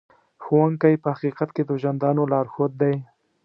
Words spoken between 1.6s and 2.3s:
د ژوندانه